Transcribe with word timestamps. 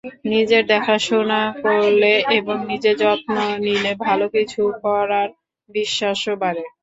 নিজের 0.31 0.63
দেখাশোনা 0.67 1.41
করলে 1.63 2.09
এবং 2.37 2.57
নিজের 2.71 2.95
যত্ন 3.03 3.33
নিলে 3.65 3.91
ভালো 4.05 4.25
কিছু 4.35 4.61
করার 4.83 5.29
বিশ্বাসও 5.69 6.33
বাড়ে। 6.41 6.63